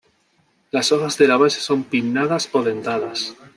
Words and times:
Las 0.71 0.91
hojas 0.91 1.15
de 1.19 1.27
la 1.27 1.37
base 1.37 1.59
son 1.61 1.83
pinnadas 1.83 2.49
o 2.53 2.63
dentadas. 2.63 3.35